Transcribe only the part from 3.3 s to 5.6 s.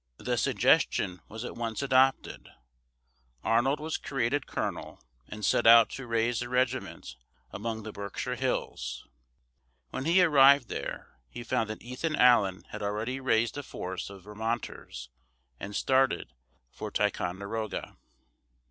Arnold was created colonel and